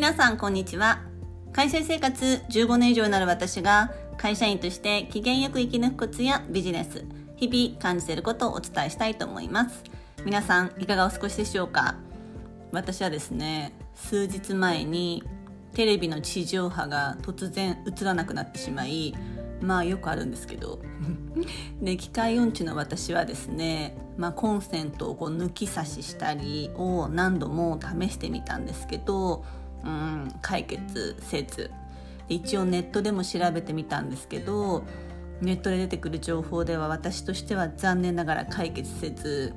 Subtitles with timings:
[0.00, 1.02] 皆さんこんにちは。
[1.52, 7.04] 会社生活15年以上になる私が会社員として機嫌よく生き抜くコツやビジネス
[7.36, 9.84] 日々感じていることをお伝えしたいと思います。
[10.24, 11.96] 皆さんいかがお過ごしでしょうか？
[12.72, 15.22] 私はですね数日前に
[15.74, 19.14] テレビの地上波が突然映らなくなってしまい
[19.60, 20.80] まあよくあるんですけど
[21.82, 29.44] で機械音痴の私はですね、まあ、コンセントをこう抜き差ししたりを何度も試してみたんですけど、
[29.84, 31.70] うん、解決せず。
[32.28, 34.84] 一応ネットでも調べてみたんですけど
[35.40, 39.52] ネットで出てくる情報では私としては残念ながら解決せず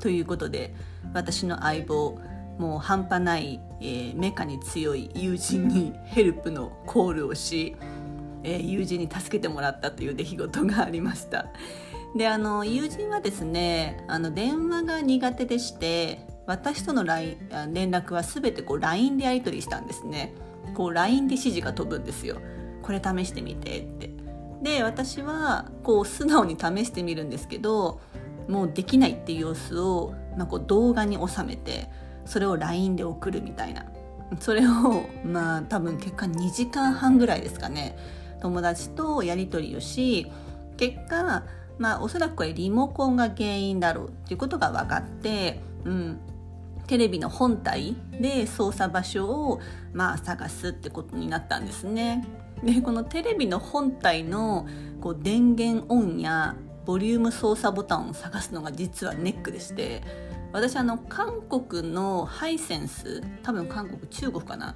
[0.00, 0.74] ということで
[1.14, 2.20] 私の相棒
[2.58, 7.74] もう半端ない、えー、メカに強い友人にヘルプのコールをし
[8.42, 11.46] えー、友人に助けてもらったという出来事がありました。
[12.16, 17.38] であの友人はですねあの電話が苦手でして私との LINE
[17.72, 20.34] 連絡は全てこう LINE でやり取りしたんですね。
[20.74, 22.38] こう LINE で指示が飛ぶんですよ。
[22.82, 24.10] これ試してみてって。
[24.60, 28.00] で私はこう素直に試してみるんですけど
[28.48, 31.88] もうできないっていう様子を、まあ、こう動画に収めて
[32.26, 33.86] それを LINE で送るみたいな。
[34.40, 37.96] それをまあ多分結果2時間半ぐらいですかね。
[38.40, 40.26] 友達とやり取りをし
[40.76, 41.44] 結果
[41.78, 46.20] まあおそらくこれリモコンが原因だろうっていうことが分かって、うん、
[46.90, 49.60] テレビの本体で操作場所を
[49.92, 52.26] まあ探すってことになったんですね。
[52.64, 54.66] でこのテレビの本体の
[55.00, 60.02] こう電源オンやボリューム操作ボタンを探すのが実はネックでして
[60.52, 64.74] 私あの韓国のハイセンス多分韓国中国かな？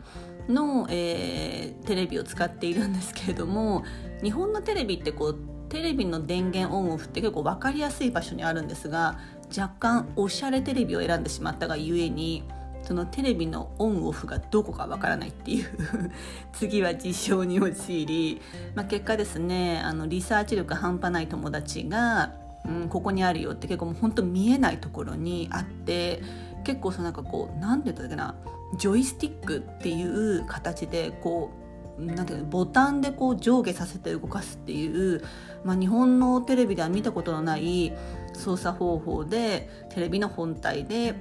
[0.48, 3.82] の、えー、テレビを使っているんですけれども
[4.22, 5.36] 日本のテレビってこう
[5.68, 9.18] テレビの電源オンオフって結構分かりやすい場所にあるんですが
[9.56, 12.44] 若干おしゃれテレビを選んでしまったがゆえに
[12.82, 15.66] そのテレビのオンオフがどこかわからないっていう
[16.52, 18.42] 次は事象に陥り、
[18.74, 22.32] まあ、結果ですねあのリサーチ力半端ない友達が、
[22.66, 26.22] うん、ここにあるよって結構もう本当見えないところにあって
[26.62, 28.34] 結構そのなんかこう何て言ったっけな
[28.76, 31.64] ジョイスティックっていう形でこう
[32.02, 35.22] なんていうボタンでこう上下させて動かすっていう、
[35.64, 37.92] まあ、日本のテレビでは見たことのない
[38.34, 41.14] 操作方法でテレビの本体で、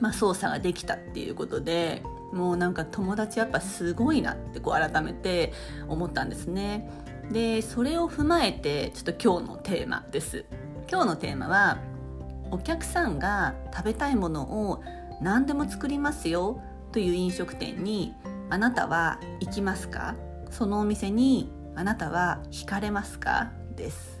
[0.00, 5.52] まあ、操作ができたっていうことでもうなんか友達やっぱすごいなってこう改めて
[5.88, 6.90] 思ったんですね。
[7.30, 10.44] でそれを踏まえてちょっと今日のテーマです。
[10.90, 11.78] 今日のテーマは
[12.50, 14.82] お客さんが食べたいものを
[15.22, 16.60] 何でも作りますよ
[16.92, 18.14] という飲食店に
[18.50, 20.14] あなたは行きますか？
[20.50, 23.52] そのお店にあなたは惹かれますか？
[23.74, 24.13] です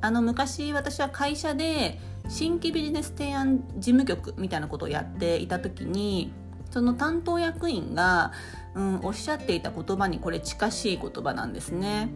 [0.00, 1.98] あの昔私は会社で
[2.28, 6.32] 新規ビジネス提案事務局みたいなことをやっていた時に
[6.70, 8.32] その担当役員が、
[8.74, 12.10] うん、おっしゃっていた言葉にこれ近しい言葉なんですね。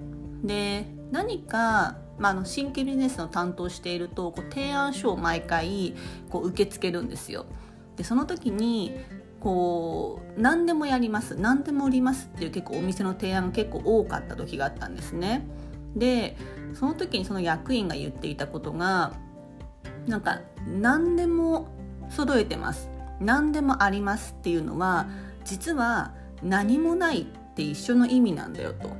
[0.44, 5.94] で何か、まあ、の新規ビジネスの担当しているとこう提案書を毎回
[6.28, 7.46] こう受け付けるんですよ。
[7.96, 8.92] でその時に
[9.40, 15.46] こう何でもやります何でも売りますっていう結構お店の提案が結構多かった時があったんですね。
[15.96, 16.36] で
[16.74, 19.12] その時にその役員が言っていたことが
[20.06, 21.68] なんか何でも
[22.10, 22.90] 揃えてます。
[23.20, 25.06] 何でもありますっていうのは
[25.44, 28.90] 実は何もないって一緒の意味なんだよと。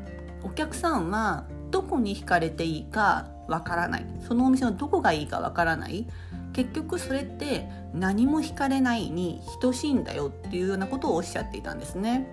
[0.45, 4.07] お客さんはどこに惹かれていいかわからない。
[4.27, 6.07] そのお店のどこがいいかわからない。
[6.53, 12.29] 結局それって何も惹かれないに等しいんだよっていうようなことをおっしゃっていたんですね。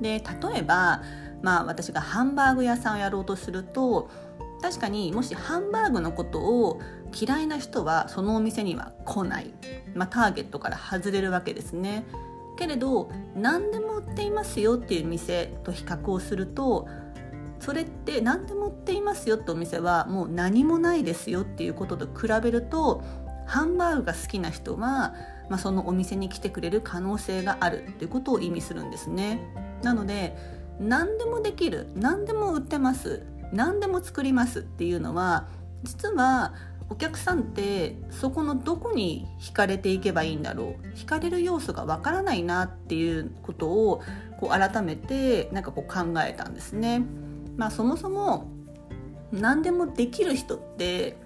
[0.00, 1.02] で例えば、
[1.42, 4.10] まあ、私がハンバーグ屋さんをやろうとすると
[4.60, 6.80] 確かにもしハンバーグのことを
[7.18, 9.52] 嫌いな人はそのお店には来ない、
[9.94, 12.04] まあ、ターゲットから外れるわけですね。
[12.56, 16.86] けれど何でも売っていますよっていう店と比較をすると
[17.58, 23.02] それって何でも売っていますよってお店はもう何もないですよっていうことと比べると
[23.46, 25.14] ハンバーグが好きな人は、
[25.48, 29.40] まあ、そのお店に来てくれる可能性があるっていうことを意味するんですね。
[29.82, 30.36] なので
[30.80, 33.22] 何でもできる何でも売ってます
[33.52, 35.46] 何でも作りますっていうのは
[35.82, 36.54] 実は
[36.88, 44.02] お客さんってそこのどこに惹かれていけばいいんだろう惹かれる要素がわからないなっていうことを
[44.40, 47.02] こう改めてなんかこう考えたんですね。
[47.56, 48.48] まあ、そもそも
[49.32, 51.16] 何でもできる人って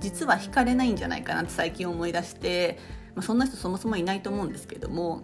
[0.00, 2.78] 実は惹かれないんじゃないかなって最近思い出して、
[3.14, 5.22] まあ、そんな人そもそもいないと思うんですけども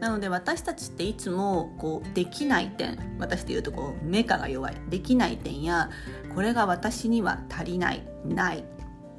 [0.00, 5.90] なので私たちっていつもこうできない点私で言うとこうメカが弱いできない点や
[6.34, 8.64] これが私には足りないない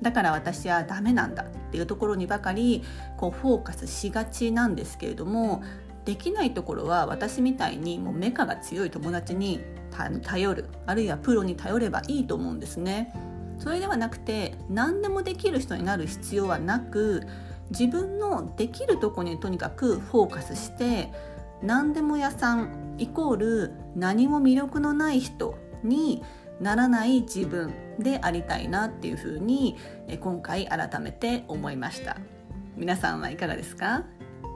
[0.01, 2.83] だから私はダメなんだっていうところにばかり
[3.17, 5.63] こうフォーカスしがちなんですけれども
[6.05, 9.61] できないところは私みたいにもうメカが強い友達に
[10.23, 13.11] 頼るあるいはプロに頼ればいいと思うんですね。
[13.57, 17.23] それではなくて何でもできる人になる必要はなく
[17.69, 21.11] 自分のできるとこにとにかくフォーカスして
[21.61, 26.23] 何でも屋さんイコール何も魅力のない人に
[26.59, 29.77] ならない自分でありたいなっていうふうに
[30.19, 32.17] 今回改めて思いました。
[32.75, 34.05] 皆さんはいかがですか？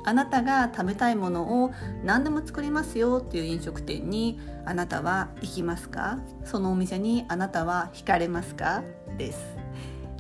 [0.04, 1.72] あなたが食べたいものを
[2.04, 6.18] 何でも作りますよっていう飲食店にあなたは行きますか？
[6.44, 8.84] そのお店にあなたは惹かれますか？
[9.18, 9.40] です。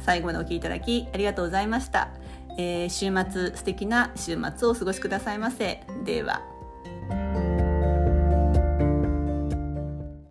[0.03, 2.09] 最後までお聴きいただきありがとうございました、
[2.57, 5.83] えー、週末素敵な週末をお過ごしくださいませ。
[6.05, 6.50] では。